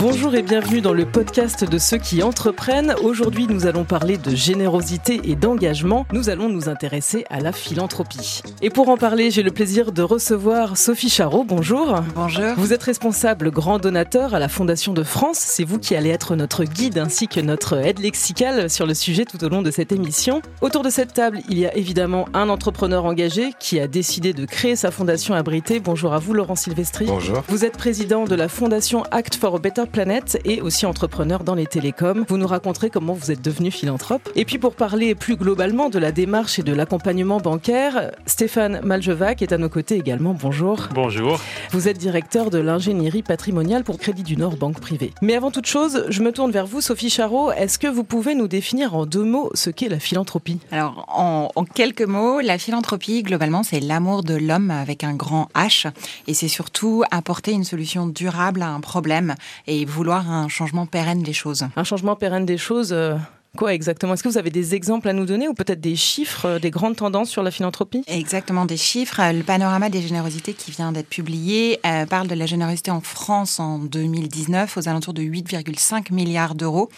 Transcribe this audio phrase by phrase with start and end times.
[0.00, 2.94] Bonjour et bienvenue dans le podcast de ceux qui entreprennent.
[3.02, 6.06] Aujourd'hui, nous allons parler de générosité et d'engagement.
[6.12, 8.42] Nous allons nous intéresser à la philanthropie.
[8.62, 11.42] Et pour en parler, j'ai le plaisir de recevoir Sophie Charot.
[11.42, 11.96] Bonjour.
[12.14, 12.54] Bonjour.
[12.56, 15.38] Vous êtes responsable grand donateur à la Fondation de France.
[15.38, 19.24] C'est vous qui allez être notre guide ainsi que notre aide lexicale sur le sujet
[19.24, 20.42] tout au long de cette émission.
[20.60, 24.44] Autour de cette table, il y a évidemment un entrepreneur engagé qui a décidé de
[24.44, 25.80] créer sa fondation abritée.
[25.80, 27.06] Bonjour à vous, Laurent Silvestri.
[27.06, 27.42] Bonjour.
[27.48, 31.54] Vous êtes président de la Fondation Act for a Better Planet et aussi entrepreneur dans
[31.54, 32.24] les télécoms.
[32.28, 34.28] Vous nous raconterez comment vous êtes devenu philanthrope.
[34.36, 39.42] Et puis pour parler plus globalement de la démarche et de l'accompagnement bancaire, Stéphane Maljevac
[39.42, 40.34] est à nos côtés également.
[40.34, 40.88] Bonjour.
[40.94, 41.40] Bonjour.
[41.70, 45.12] Vous êtes directeur de l'ingénierie patrimoniale pour Crédit du Nord Banque Privée.
[45.22, 47.52] Mais avant toute chose, je me tourne vers vous, Sophie Charot.
[47.52, 50.60] Est-ce que vous pouvez nous définir en deux mots ce qu'est la philanthropie?
[50.70, 55.48] Alors, en, en, quelques mots, la philanthropie, globalement, c'est l'amour de l'homme avec un grand
[55.54, 55.90] H.
[56.26, 59.34] Et c'est surtout apporter une solution durable à un problème
[59.66, 61.66] et vouloir un changement pérenne des choses.
[61.76, 63.16] Un changement pérenne des choses euh,
[63.56, 64.12] Quoi exactement?
[64.12, 66.70] Est-ce que vous avez des exemples à nous donner ou peut-être des chiffres, euh, des
[66.70, 68.04] grandes tendances sur la philanthropie?
[68.06, 69.20] Exactement, des chiffres.
[69.32, 73.58] Le panorama des générosités qui vient d'être publié euh, parle de la générosité en France
[73.58, 76.90] en 2019 aux alentours de 8,5 milliards d'euros,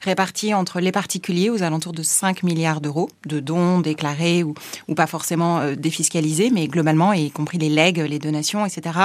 [0.00, 4.54] répartis entre les particuliers aux alentours de 5 milliards d'euros, de dons déclarés ou,
[4.96, 8.98] pas forcément euh, défiscalisés, mais globalement, y compris les legs, les donations, etc.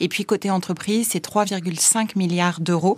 [0.00, 2.96] Et puis côté entreprise, c'est 3,5 milliards d'euros,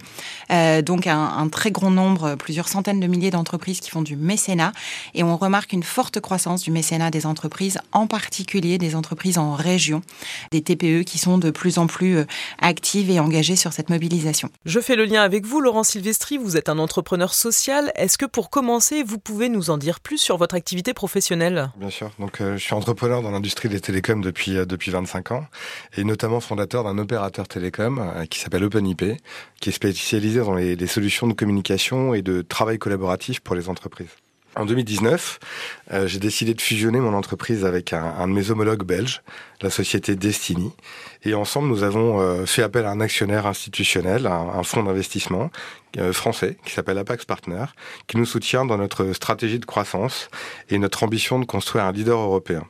[0.50, 4.16] euh, donc un, un, très grand nombre, plusieurs centaines de milliers d'entreprises qui font du
[4.16, 4.72] mécénat.
[5.14, 9.54] Et on remarque une forte croissance du mécénat des entreprises, en particulier des entreprises en
[9.54, 10.02] région,
[10.50, 12.26] des TPE qui sont de plus en plus euh,
[12.60, 14.50] actives et engagées sur cette mobilisation.
[14.64, 16.38] Je fais le lien avec vous, Laurent Silvestri.
[16.38, 17.92] Vous êtes un entrepreneur social.
[17.96, 21.70] Est-ce que pour commencer, vous pouvez nous en dire plus sur votre activité professionnelle?
[21.76, 22.10] Bien sûr.
[22.18, 25.46] Donc, euh, je suis entrepreneur dans l'industrie des télécoms depuis, euh, depuis 25 ans
[25.96, 29.04] et notamment fondateur d'un opérateur télécom euh, qui s'appelle OpenIP,
[29.60, 33.68] qui est spécialisé dans les, les solutions de communication et de travail collaboratif pour les
[33.68, 34.16] entreprises.
[34.54, 35.38] En 2019,
[35.92, 39.22] euh, j'ai décidé de fusionner mon entreprise avec un, de mes homologues belges,
[39.62, 40.72] la société Destiny.
[41.24, 45.50] Et ensemble, nous avons euh, fait appel à un actionnaire institutionnel, un, un fonds d'investissement
[45.96, 47.64] euh, français qui s'appelle Apax Partner,
[48.08, 50.28] qui nous soutient dans notre stratégie de croissance
[50.68, 52.64] et notre ambition de construire un leader européen.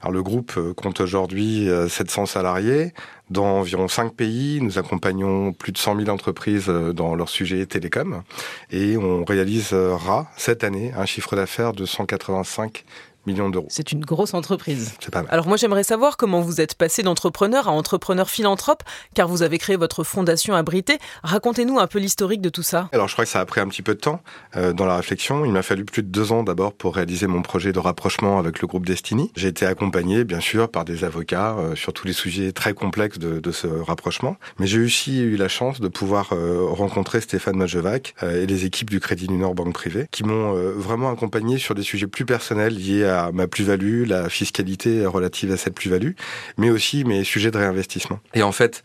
[0.00, 2.94] Alors, le groupe compte aujourd'hui 700 salariés
[3.30, 4.60] dans environ 5 pays.
[4.60, 8.22] Nous accompagnons plus de 100 000 entreprises dans leur sujet télécom
[8.70, 12.84] et on réalisera cette année un chiffre d'affaires de 185
[13.28, 13.68] millions d'euros.
[13.70, 14.94] C'est une grosse entreprise.
[15.00, 15.30] C'est pas mal.
[15.30, 18.82] Alors moi j'aimerais savoir comment vous êtes passé d'entrepreneur à entrepreneur philanthrope,
[19.14, 20.98] car vous avez créé votre fondation abritée.
[21.22, 22.88] Racontez-nous un peu l'historique de tout ça.
[22.92, 24.20] Alors je crois que ça a pris un petit peu de temps
[24.56, 25.44] euh, dans la réflexion.
[25.44, 28.60] Il m'a fallu plus de deux ans d'abord pour réaliser mon projet de rapprochement avec
[28.60, 29.30] le groupe Destiny.
[29.36, 33.18] J'ai été accompagné bien sûr par des avocats euh, sur tous les sujets très complexes
[33.18, 34.36] de, de ce rapprochement.
[34.58, 38.90] Mais j'ai aussi eu la chance de pouvoir euh, rencontrer Stéphane Majevac et les équipes
[38.90, 42.74] du Crédit du Nord Banque Privée qui m'ont vraiment accompagné sur des sujets plus personnels
[42.74, 46.12] liés à ma plus-value, la fiscalité relative à cette plus-value,
[46.56, 48.20] mais aussi mes sujets de réinvestissement.
[48.34, 48.82] Et en fait,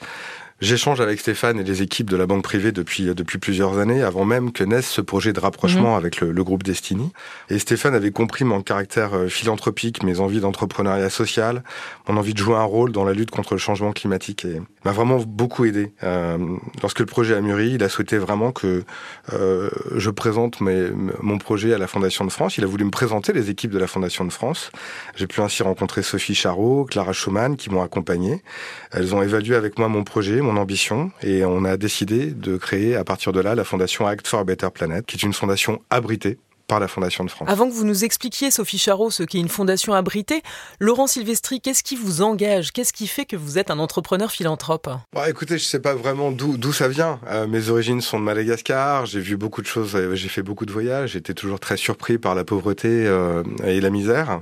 [0.64, 4.24] J'échange avec Stéphane et les équipes de la banque privée depuis, depuis plusieurs années, avant
[4.24, 5.98] même que naisse ce projet de rapprochement mmh.
[5.98, 7.12] avec le, le, groupe Destiny.
[7.50, 11.66] Et Stéphane avait compris mon caractère philanthropique, mes envies d'entrepreneuriat social,
[12.08, 14.94] mon envie de jouer un rôle dans la lutte contre le changement climatique et m'a
[14.94, 15.92] vraiment beaucoup aidé.
[16.04, 16.38] Euh,
[16.82, 18.86] lorsque le projet a mûri, il a souhaité vraiment que
[19.34, 20.92] euh, je présente mes,
[21.22, 22.58] mon projet à la Fondation de France.
[22.58, 24.72] Il a voulu me présenter les équipes de la Fondation de France.
[25.16, 28.44] J'ai pu ainsi rencontrer Sophie Charot, Clara Schumann qui m'ont accompagné.
[28.92, 32.96] Elles ont évalué avec moi mon projet, mon ambition et on a décidé de créer
[32.96, 36.38] à partir de là la fondation Act for Better Planet, qui est une fondation abritée
[36.68, 37.48] par la Fondation de France.
[37.50, 40.42] Avant que vous nous expliquiez, Sophie Charot, ce qu'est une fondation abritée,
[40.80, 42.72] Laurent Silvestri, qu'est-ce qui vous engage?
[42.72, 44.90] Qu'est-ce qui fait que vous êtes un entrepreneur philanthrope?
[45.14, 47.20] Bah, Écoutez, je ne sais pas vraiment d'où ça vient.
[47.30, 50.72] Euh, mes origines sont de Madagascar, j'ai vu beaucoup de choses, j'ai fait beaucoup de
[50.72, 54.42] voyages, j'étais toujours très surpris par la pauvreté euh, et la misère.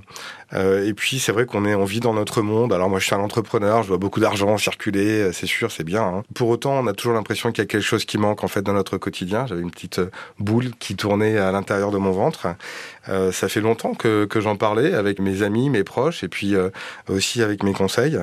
[0.53, 2.73] Euh, et puis c'est vrai qu'on est, on vit dans notre monde.
[2.73, 6.03] Alors moi je suis un entrepreneur, je vois beaucoup d'argent circuler, c'est sûr, c'est bien.
[6.03, 6.23] Hein.
[6.35, 8.61] Pour autant, on a toujours l'impression qu'il y a quelque chose qui manque en fait
[8.61, 9.45] dans notre quotidien.
[9.47, 10.01] J'avais une petite
[10.39, 12.55] boule qui tournait à l'intérieur de mon ventre.
[13.09, 16.55] Euh, ça fait longtemps que, que j'en parlais avec mes amis, mes proches, et puis
[16.55, 16.69] euh,
[17.07, 18.17] aussi avec mes conseils.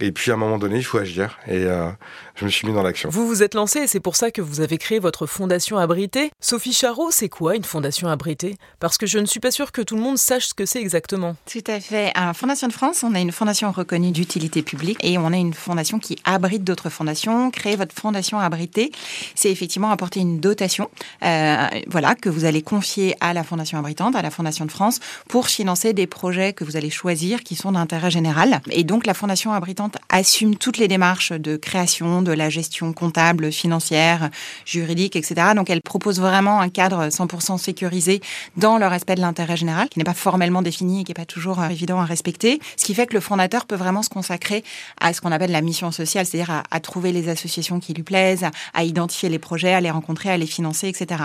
[0.00, 1.38] Et puis à un moment donné, il faut agir.
[1.46, 1.88] Et euh,
[2.34, 3.08] je me suis mis dans l'action.
[3.10, 6.30] Vous vous êtes lancé, et c'est pour ça que vous avez créé votre fondation abritée.
[6.40, 8.56] Sophie Charot, c'est quoi une fondation abritée?
[8.78, 10.80] Parce que je ne suis pas sûre que tout le monde sache ce que c'est
[10.80, 11.36] exactement.
[11.50, 12.12] Tout à fait.
[12.14, 15.54] À Fondation de France, on a une fondation reconnue d'utilité publique et on a une
[15.54, 17.50] fondation qui abrite d'autres fondations.
[17.50, 18.92] Créer votre fondation abritée,
[19.34, 20.90] c'est effectivement apporter une dotation,
[21.22, 25.00] euh, voilà, que vous allez confier à la fondation abritante, à la Fondation de France,
[25.28, 28.60] pour financer des projets que vous allez choisir qui sont d'intérêt général.
[28.70, 33.52] Et donc la fondation abritante assume toutes les démarches de création, de la gestion comptable,
[33.52, 34.30] financière,
[34.64, 35.48] juridique, etc.
[35.54, 38.20] Donc elle propose vraiment un cadre 100% sécurisé
[38.56, 41.24] dans le respect de l'intérêt général, qui n'est pas formellement défini et qui n'est pas
[41.24, 42.60] toujours euh, évident à respecter.
[42.76, 44.64] Ce qui fait que le fondateur peut vraiment se consacrer
[45.00, 48.02] à ce qu'on appelle la mission sociale, c'est-à-dire à, à, trouver les associations qui lui
[48.02, 51.24] plaisent, à, identifier les projets, à les rencontrer, à les financer, etc.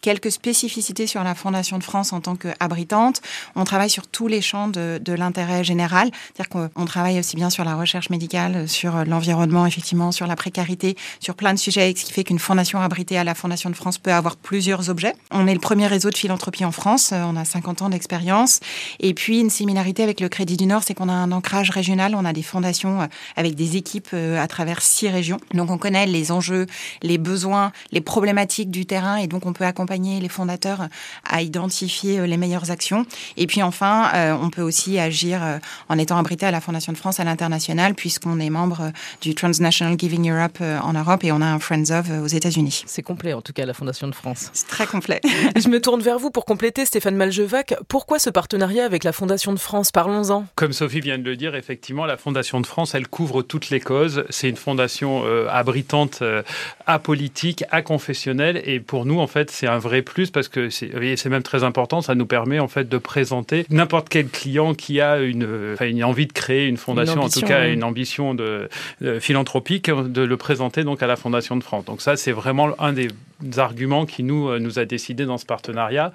[0.00, 3.20] Quelques spécificités sur la Fondation de France en tant qu'abritante.
[3.54, 7.50] On travaille sur tous les champs de, de l'intérêt général, c'est-à-dire qu'on travaille aussi bien
[7.50, 12.04] sur la recherche médicale, sur l'environnement, effectivement, sur la précarité, sur plein de sujets, ce
[12.04, 15.14] qui fait qu'une fondation abritée à la Fondation de France peut avoir plusieurs objets.
[15.30, 18.60] On est le premier réseau de philanthropie en France, on a 50 ans d'expérience.
[19.00, 22.14] Et puis, une similarité avec le Crédit du Nord, c'est qu'on a un ancrage régional,
[22.14, 23.06] on a des fondations euh,
[23.36, 25.38] avec des équipes euh, à travers six régions.
[25.52, 26.66] Donc, on connaît les enjeux,
[27.02, 30.88] les besoins, les problématiques du terrain, et donc on peut accompagner les fondateurs
[31.24, 33.06] à identifier euh, les meilleures actions.
[33.36, 35.40] Et puis, enfin, on peut aussi agir
[35.88, 39.98] en étant abrité à la Fondation de France à l'international, puisqu'on est membre du Transnational
[39.98, 42.84] Giving Europe en Europe et on a un Friends of aux États-Unis.
[42.86, 44.50] C'est complet, en tout cas, la Fondation de France.
[44.52, 45.20] C'est très complet.
[45.56, 47.74] Je me tourne vers vous pour compléter, Stéphane Maljevac.
[47.88, 49.90] Pourquoi ce partenariat avec la Fondation de France?
[49.90, 50.46] Parlons-en.
[50.54, 53.80] Comme Sophie vient de le dire, effectivement, la Fondation de France, elle couvre toutes les
[53.80, 54.24] causes.
[54.30, 56.42] C'est une fondation euh, abritante, euh,
[56.86, 58.62] apolitique, aconfessionnelle.
[58.64, 62.02] Et pour nous, en fait, c'est un vrai plus parce que c'est même très important.
[62.04, 66.26] Ça nous permet, en fait, de présenter n'importe quel client qui a une, une envie
[66.26, 68.68] de créer une fondation, en tout cas une ambition de,
[69.00, 71.84] de, philanthropique, de le présenter donc à la Fondation de France.
[71.84, 73.08] Donc ça, c'est vraiment un des
[73.56, 76.12] arguments qui nous, euh, nous a décidé dans ce partenariat.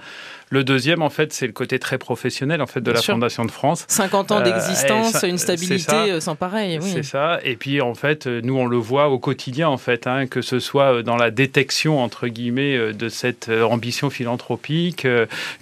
[0.50, 3.52] Le deuxième, en fait, c'est le côté très professionnel en fait de la Fondation de
[3.52, 3.86] France.
[3.88, 6.80] 50 ans d'existence, euh, une stabilité euh, sans pareil.
[6.82, 6.90] Oui.
[6.92, 7.40] C'est ça.
[7.44, 10.60] Et puis, en fait, nous, on le voit au quotidien, en fait, hein, que ce
[10.60, 15.06] soit dans la détection, entre guillemets, de cette ambition philanthropique,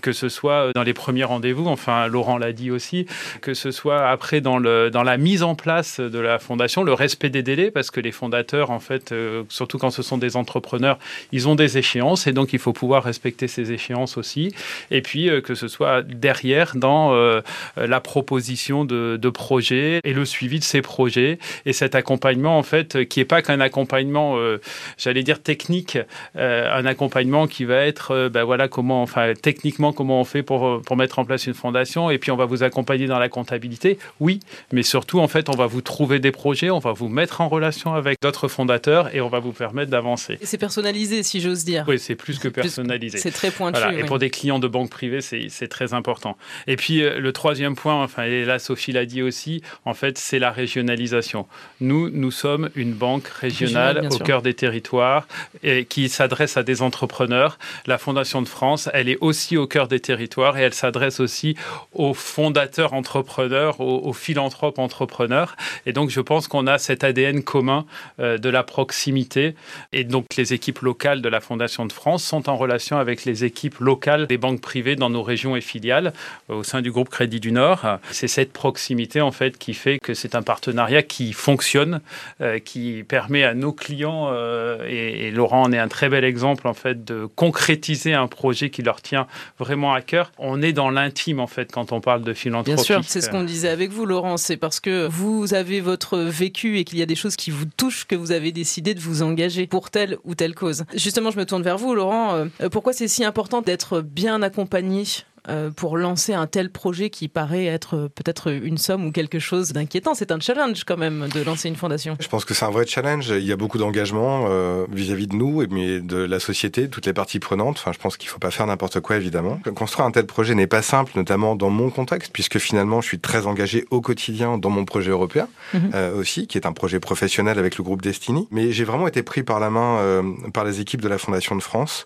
[0.02, 3.08] que ce soit dans les premiers rendez-vous, enfin, Laurent l'a dit aussi,
[3.42, 6.94] que ce soit après dans, le, dans la mise en place de la Fondation, le
[6.94, 9.14] respect des délais, parce que les fondateurs, en fait,
[9.50, 10.98] surtout quand ce sont des entrepreneurs,
[11.34, 14.54] ils ont des échéances et donc il faut pouvoir respecter ces échéances aussi.
[14.92, 17.42] Et puis euh, que ce soit derrière dans euh,
[17.76, 23.06] la proposition de, projets et le suivi de ces projets et cet accompagnement en fait
[23.10, 24.62] qui est pas qu'un accompagnement, euh,
[24.98, 25.98] j'allais dire technique,
[26.36, 30.96] un accompagnement qui va être, ben voilà comment, enfin techniquement comment on fait pour pour
[30.96, 34.40] mettre en place une fondation et puis on va vous accompagner dans la comptabilité, oui,
[34.72, 37.50] mais surtout en fait on va vous trouver des projets, on va vous mettre en
[37.50, 40.38] relation avec d'autres fondateurs et on va vous permettre d'avancer.
[40.44, 41.86] C'est personnalisé si j'ose dire.
[41.88, 43.18] Oui, c'est plus que personnalisé.
[43.18, 43.80] C'est très pointu.
[43.98, 46.38] Et pour des clients de banque privée, c'est très important.
[46.68, 50.18] Et puis euh, le troisième point, enfin, et là Sophie l'a dit aussi, en fait,
[50.18, 51.48] c'est la régionalisation.
[51.82, 55.28] Nous, nous sommes une banque régionale au cœur des territoires
[55.64, 57.58] et qui s'adresse à des entrepreneurs.
[57.86, 61.56] La Fondation de France, elle est aussi au cœur des territoires et elle s'adresse aussi
[61.94, 65.56] aux fondateurs entrepreneurs, aux, philanthropes entrepreneurs.
[65.86, 67.86] Et donc, je pense qu'on a cet ADN commun
[68.20, 69.56] euh, de la proximité.
[69.94, 73.44] Et donc, les équipes locales de la Fondation de France sont en relation avec les
[73.44, 76.14] équipes locales des banques privées dans nos régions et filiales
[76.50, 77.86] euh, au sein du groupe Crédit du Nord.
[78.12, 82.02] C'est cette proximité en fait qui fait que c'est un partenariat qui fonctionne,
[82.42, 86.68] euh, qui permet à nos clients euh, et, Laurent en est un très bel exemple
[86.68, 89.28] en fait de concrétiser un projet qui leur tient
[89.60, 90.32] vraiment à cœur.
[90.38, 92.76] On est dans l'intime en fait quand on parle de philanthropie.
[92.76, 96.18] Bien sûr, c'est ce qu'on disait avec vous Laurent, c'est parce que vous avez votre
[96.18, 99.00] vécu et qu'il y a des choses qui vous touchent que vous avez décidé de
[99.00, 100.86] vous engager pour telle ou telle cause.
[100.96, 105.04] Justement, je me tourne vers vous Laurent, pourquoi c'est si important d'être bien accompagné?
[105.04, 105.37] euh,
[105.76, 109.72] pour lancer un tel projet qui paraît être euh, peut-être une somme ou quelque chose
[109.74, 110.14] d'inquiétant.
[110.14, 112.18] C'est un challenge quand même de lancer une fondation.
[112.20, 113.30] Je pense que c'est un vrai challenge.
[113.30, 117.14] Il y a beaucoup d'engagement euh, vis-à-vis de nous, mais de la société, toutes les
[117.14, 117.78] parties prenantes.
[117.78, 119.60] Enfin, je pense qu'il ne faut pas faire n'importe quoi, évidemment.
[119.76, 123.20] Construire un tel projet n'est pas simple, notamment dans mon contexte, puisque finalement, je suis
[123.20, 125.92] très engagé au quotidien dans mon projet européen mhm.
[126.18, 128.48] aussi, qui est un projet professionnel avec le groupe Destiny.
[128.52, 130.24] Mais j'ai vraiment été pris par la main
[130.54, 132.06] par les équipes de la Fondation de France,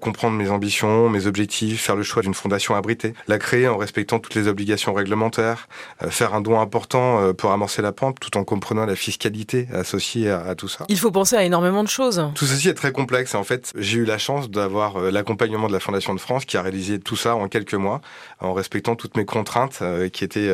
[0.00, 4.18] comprendre mes ambitions, mes objectifs, faire le choix d'une fondation abriter, la créer en respectant
[4.18, 5.68] toutes les obligations réglementaires,
[6.02, 9.68] euh, faire un don important euh, pour amorcer la pente tout en comprenant la fiscalité
[9.72, 10.84] associée à, tout ça.
[10.88, 12.30] Il faut penser à énormément de choses.
[12.34, 15.68] Tout ceci est très complexe et en fait, j'ai eu la chance d'avoir euh, l'accompagnement
[15.68, 18.00] de la Fondation de France qui a réalisé tout ça en quelques mois
[18.40, 20.52] en respectant toutes mes contraintes qui étaient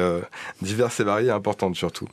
[0.62, 2.06] diverses et variées et importantes surtout.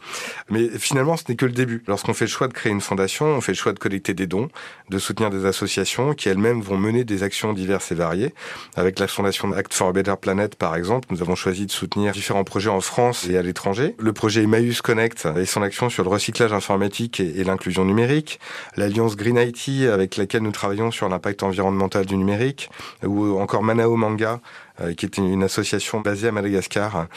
[0.49, 1.83] Mais finalement, ce n'est que le début.
[1.87, 4.27] Lorsqu'on fait le choix de créer une fondation, on fait le choix de collecter des
[4.27, 4.49] dons,
[4.89, 8.33] de soutenir des associations qui elles-mêmes vont mener des actions diverses et variées.
[8.75, 12.44] Avec la Fondation Act for Better Planet, par exemple, nous avons choisi de soutenir différents
[12.44, 13.96] projets en France et à l'étranger.
[14.00, 18.39] Le projet Emmaüs Connect et son action sur le recyclage informatique et, l'inclusion numérique.
[18.75, 22.70] L'alliance Green IT avec laquelle nous travaillons sur l'impact environnemental du numérique.
[23.03, 24.41] Ou encore Manao Manga,
[24.96, 27.07] qui est une association basée à Madagascar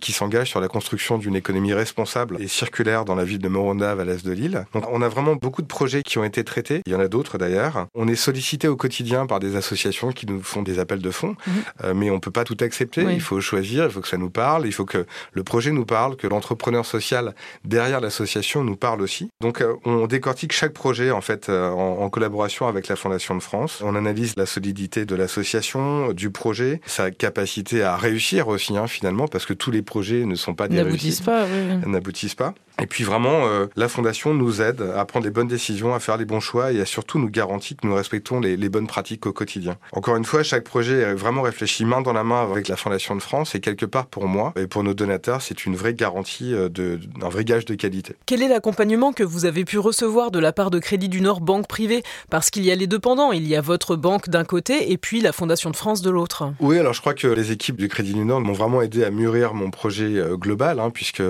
[0.00, 4.00] qui s'engage sur la construction d'une économie responsable et circulaire dans la ville de Morondave
[4.00, 4.64] à l'est de l'île.
[4.72, 6.82] Donc on a vraiment beaucoup de projets qui ont été traités.
[6.86, 7.86] Il y en a d'autres d'ailleurs.
[7.94, 11.36] On est sollicité au quotidien par des associations qui nous font des appels de fonds,
[11.46, 11.92] mhm.
[11.94, 13.02] mais on peut pas tout accepter.
[13.02, 15.84] Il faut choisir, il faut que ça nous parle, il faut que le projet nous
[15.84, 19.30] parle, que l'entrepreneur social derrière l'association nous parle aussi.
[19.40, 23.82] Donc on décortique chaque projet en fait en, en collaboration avec la Fondation de France.
[23.84, 29.28] On analyse la solidité de l'association, du projet, sa capacité à réussir aussi hein, finalement,
[29.28, 31.90] parce que tous les projets ne sont pas des n'aboutissent pas, oui.
[31.90, 32.54] n'aboutissent pas.
[32.82, 36.16] Et puis vraiment, euh, la Fondation nous aide à prendre les bonnes décisions, à faire
[36.16, 39.26] les bons choix et à surtout nous garantit que nous respectons les, les, bonnes pratiques
[39.26, 39.76] au quotidien.
[39.92, 43.14] Encore une fois, chaque projet est vraiment réfléchi main dans la main avec la Fondation
[43.14, 46.52] de France et quelque part pour moi et pour nos donateurs, c'est une vraie garantie
[46.52, 48.16] euh, d'un vrai gage de qualité.
[48.26, 51.40] Quel est l'accompagnement que vous avez pu recevoir de la part de Crédit du Nord
[51.40, 52.02] Banque Privée?
[52.28, 54.98] Parce qu'il y a les deux pendants, il y a votre banque d'un côté et
[54.98, 56.52] puis la Fondation de France de l'autre.
[56.58, 59.10] Oui, alors je crois que les équipes du Crédit du Nord m'ont vraiment aidé à
[59.10, 61.22] mûrir mon projet euh, global, hein, puisque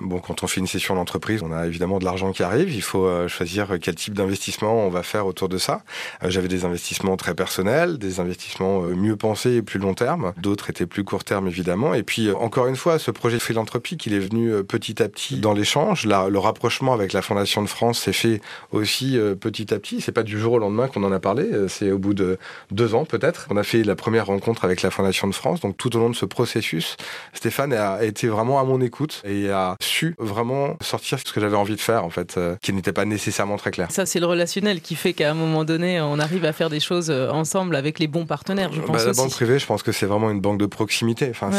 [0.00, 2.74] bon, quand on fait une session d'entreprise, on a évidemment de l'argent qui arrive.
[2.74, 5.82] Il faut euh, choisir quel type d'investissement on va faire autour de ça.
[6.22, 10.32] Euh, j'avais des investissements très personnels, des investissements euh, mieux pensés et plus long terme.
[10.38, 11.94] D'autres étaient plus court terme, évidemment.
[11.94, 15.52] Et puis, encore une fois, ce projet philanthropique, il est venu petit à petit dans
[15.52, 16.06] l'échange.
[16.06, 18.40] Le rapprochement avec la Fondation de France s'est fait
[18.72, 20.00] aussi petit à petit.
[20.00, 21.48] C'est pas du jour au lendemain qu'on en a parlé.
[21.68, 22.38] C'est au bout de
[22.70, 23.46] deux ans, peut-être.
[23.50, 25.60] On a fait la première rencontre avec la Fondation de France.
[25.60, 26.96] Donc, tout au long de ce processus,
[27.32, 31.56] Stéphane a été vraiment à mon écoute et a su vraiment sortir ce que j'avais
[31.56, 33.88] envie de faire, en fait, euh, qui n'était pas nécessairement très clair.
[33.90, 36.80] Ça, c'est le relationnel qui fait qu'à un moment donné, on arrive à faire des
[36.80, 38.96] choses euh, ensemble avec les bons partenaires, je pense.
[38.96, 41.28] Bah, la banque privée, je pense que c'est vraiment une banque de proximité.
[41.30, 41.50] Enfin,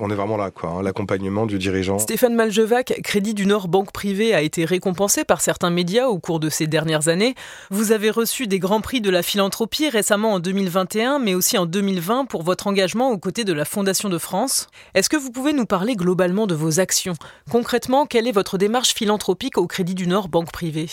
[0.00, 0.70] on est vraiment là, quoi.
[0.70, 1.98] Hein, l'accompagnement du dirigeant.
[1.98, 6.40] Stéphane Maljevac, Crédit du Nord Banque Privée, a été récompensé par certains médias au cours
[6.40, 7.34] de ces dernières années.
[7.70, 11.66] Vous avez reçu des grands prix de la philanthropie récemment en 2021, mais aussi en
[11.66, 14.68] 2020 pour votre engagement aux côtés de la Fondation de France.
[14.94, 17.14] Est-ce que vous pouvez nous parler globalement de vos actions?
[17.50, 20.88] Concrètement, quelle est votre démarche philanthropique au Crédit du Nord Banque Privée?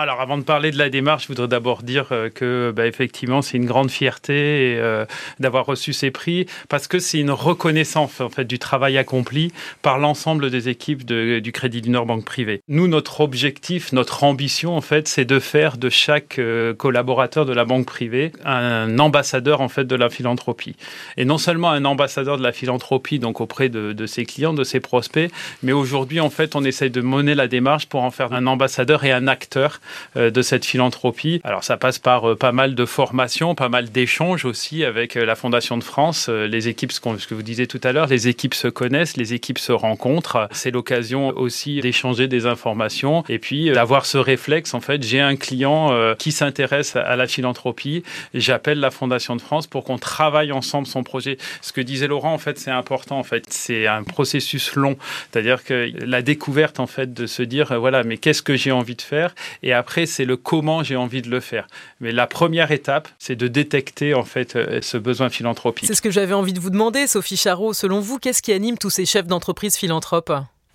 [0.00, 3.42] Alors, avant de parler de la démarche, je voudrais d'abord dire euh, que, bah, effectivement,
[3.42, 5.04] c'est une grande fierté euh,
[5.38, 9.98] d'avoir reçu ces prix parce que c'est une reconnaissance en fait du travail accompli par
[9.98, 12.62] l'ensemble des équipes du Crédit du Nord Banque Privée.
[12.68, 17.52] Nous, notre objectif, notre ambition, en fait, c'est de faire de chaque euh, collaborateur de
[17.52, 20.74] la banque privée un ambassadeur en fait de la philanthropie.
[21.18, 24.80] Et non seulement un ambassadeur de la philanthropie, donc auprès de, ses clients, de ses
[24.80, 25.30] prospects,
[25.62, 29.04] mais aujourd'hui, en fait, on essaye de mener la démarche pour en faire un ambassadeur
[29.04, 29.81] et un acteur
[30.16, 31.40] de cette philanthropie.
[31.44, 35.24] Alors ça passe par euh, pas mal de formations, pas mal d'échanges aussi avec euh,
[35.24, 36.28] la Fondation de France.
[36.28, 39.58] Les équipes, ce que vous disiez tout à l'heure, les équipes se connaissent, les équipes
[39.58, 40.48] se rencontrent.
[40.52, 44.74] C'est l'occasion aussi d'échanger des informations et puis d'avoir ce réflexe.
[44.74, 48.02] En fait, j'ai un client qui s'intéresse à la philanthropie.
[48.34, 51.38] J'appelle la Fondation de France pour qu'on travaille ensemble son projet.
[51.60, 53.18] Ce que disait Laurent, en fait, c'est important.
[53.18, 54.96] En fait, c'est un processus long.
[55.30, 58.96] C'est-à-dire que la découverte, en fait, de se dire, voilà, mais qu'est-ce que j'ai envie
[58.96, 61.66] de faire et et après, c'est le comment j'ai envie de le faire.
[62.00, 65.86] Mais la première étape, c'est de détecter en fait euh, ce besoin philanthropique.
[65.86, 67.72] C'est ce que j'avais envie de vous demander, Sophie Charot.
[67.72, 70.30] Selon vous, qu'est-ce qui anime tous ces chefs d'entreprise philanthropes?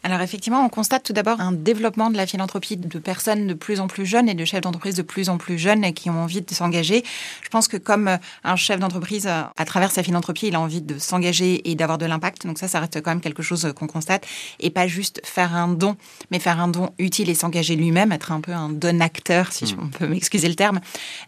[0.07, 3.81] Alors effectivement, on constate tout d'abord un développement de la philanthropie de personnes de plus
[3.81, 6.41] en plus jeunes et de chefs d'entreprise de plus en plus jeunes qui ont envie
[6.41, 7.03] de s'engager.
[7.43, 10.61] Je pense que comme euh, un chef d'entreprise, euh, à travers sa philanthropie, il a
[10.61, 12.47] envie de s'engager et d'avoir de l'impact.
[12.47, 14.25] Donc ça, ça reste quand même quelque chose euh, qu'on constate.
[14.61, 15.97] Et pas juste faire un don,
[16.31, 19.89] mais faire un don utile et s'engager lui-même, être un peu un don-acteur, si on
[19.89, 20.79] peut m'excuser le terme.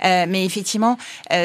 [0.01, 0.97] mais effectivement,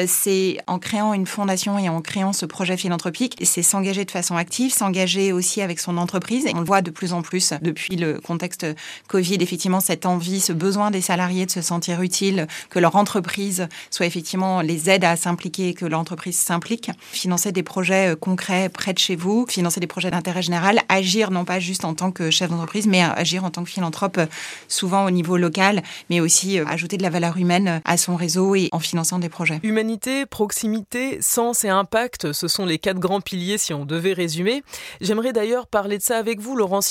[0.07, 4.37] c'est en créant une fondation et en créant ce projet philanthropique, c'est s'engager de façon
[4.37, 6.45] active, s'engager aussi avec son entreprise.
[6.45, 7.24] Et on le voit de plus en plus
[7.61, 8.65] depuis le contexte
[9.07, 13.67] Covid, effectivement, cette envie, ce besoin des salariés de se sentir utile, que leur entreprise
[13.91, 18.93] soit effectivement les aide à s'impliquer, que l'entreprise s'implique, financer des projets euh, concrets près
[18.93, 22.31] de chez vous, financer des projets d'intérêt général, agir non pas juste en tant que
[22.31, 24.25] chef d'entreprise, mais agir en tant que philanthrope, euh,
[24.67, 28.55] souvent au niveau local, mais aussi euh, ajouter de la valeur humaine à son réseau
[28.55, 29.59] et en finançant des projets.
[29.63, 34.63] Humanité, proximité, sens et impact, ce sont les quatre grands piliers si on devait résumer.
[35.01, 36.81] J'aimerais d'ailleurs parler de ça avec vous, Laurent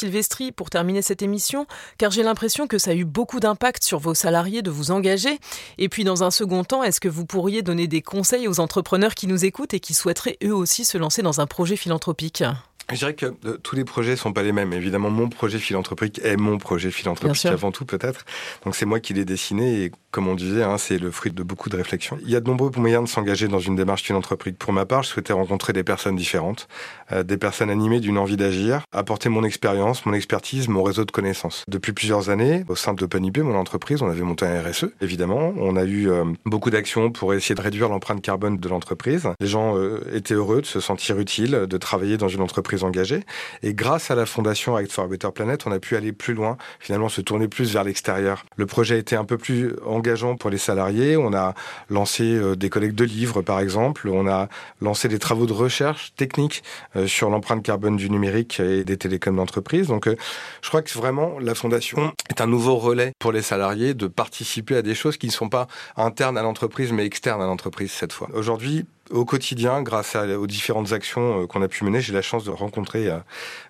[0.56, 1.66] Pour terminer cette émission,
[1.98, 5.38] car j'ai l'impression que ça a eu beaucoup d'impact sur vos salariés de vous engager.
[5.78, 9.14] Et puis dans un second temps, est-ce que vous pourriez donner des conseils aux entrepreneurs
[9.14, 12.44] qui nous écoutent et qui souhaiteraient eux aussi se lancer dans un projet philanthropique?
[12.90, 14.72] Je dirais que euh, tous les projets sont pas les mêmes.
[14.72, 18.24] Évidemment, mon projet philanthropique est mon projet philanthropique avant tout, peut-être.
[18.64, 21.42] Donc c'est moi qui l'ai dessiné et comme on disait, hein, c'est le fruit de
[21.42, 22.18] beaucoup de réflexions.
[22.22, 24.58] Il y a de nombreux moyens de s'engager dans une démarche philanthropique.
[24.58, 26.68] Pour ma part, je souhaitais rencontrer des personnes différentes,
[27.10, 31.10] euh, des personnes animées d'une envie d'agir, apporter mon expérience, mon expertise, mon réseau de
[31.10, 31.64] connaissances.
[31.68, 35.52] Depuis plusieurs années, au sein de l'OpenIP, mon entreprise, on avait monté un RSE, évidemment.
[35.56, 39.28] On a eu euh, beaucoup d'actions pour essayer de réduire l'empreinte carbone de l'entreprise.
[39.40, 39.74] Les gens
[40.12, 43.22] étaient heureux de se sentir utiles, de travailler dans une entreprise engagées.
[43.62, 46.56] Et grâce à la fondation Act for Better Planet, on a pu aller plus loin,
[46.80, 48.44] finalement se tourner plus vers l'extérieur.
[48.56, 51.16] Le projet a été un peu plus engageant pour les salariés.
[51.16, 51.54] On a
[51.90, 54.08] lancé euh, des collectes de livres, par exemple.
[54.08, 54.48] On a
[54.80, 56.62] lancé des travaux de recherche technique
[56.96, 59.88] euh, sur l'empreinte carbone du numérique et des télécoms d'entreprise.
[59.88, 60.16] Donc, euh,
[60.62, 64.76] je crois que vraiment, la fondation est un nouveau relais pour les salariés de participer
[64.76, 65.66] à des choses qui ne sont pas
[65.96, 68.28] internes à l'entreprise, mais externes à l'entreprise cette fois.
[68.34, 72.44] Aujourd'hui, au quotidien, grâce aux différentes actions euh, qu'on a pu mener, j'ai la chance
[72.44, 73.18] de rencontrer euh,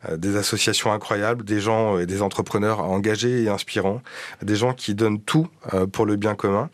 [0.09, 4.01] euh, des associations incroyables, des gens et des entrepreneurs engagés et inspirants,
[4.43, 5.49] des gens qui donnent tout
[5.93, 6.71] pour le bien commun,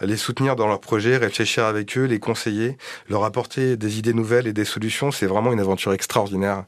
[0.00, 2.76] les soutenir dans leurs projets, réfléchir avec eux, les conseiller,
[3.08, 5.10] leur apporter des idées nouvelles et des solutions.
[5.10, 6.64] C'est vraiment une aventure extraordinaire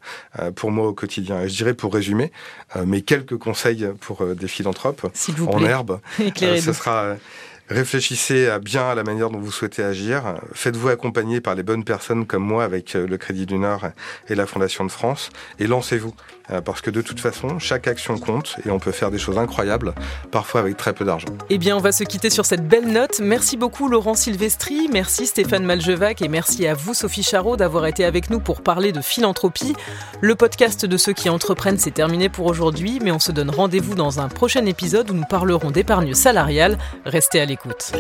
[0.55, 1.41] pour moi au quotidien.
[1.43, 2.33] Et je dirais pour résumer,
[2.85, 5.07] mes quelques conseils pour des philanthropes
[5.47, 6.01] en herbe,
[6.37, 7.17] ce sera
[7.71, 10.35] Réfléchissez bien à la manière dont vous souhaitez agir.
[10.53, 13.87] Faites-vous accompagner par les bonnes personnes comme moi avec euh, le Crédit du Nord
[14.29, 16.15] et la Fondation de France et lancez-vous.
[16.51, 19.39] Euh, parce que de toute façon, chaque action compte et on peut faire des choses
[19.39, 19.95] incroyables,
[20.31, 21.29] parfois avec très peu d'argent.
[21.49, 23.21] Eh bien, on va se quitter sur cette belle note.
[23.21, 28.05] Merci beaucoup Laurent Silvestri, merci Stéphane Maljevac et merci à vous Sophie Charot d'avoir été
[28.05, 29.75] avec nous pour parler de philanthropie.
[30.21, 33.95] Le podcast de ceux qui entreprennent, c'est terminé pour aujourd'hui, mais on se donne rendez-vous
[33.95, 36.79] dans un prochain épisode où nous parlerons d'épargne salariale.
[37.07, 37.93] Restez à l'écoute.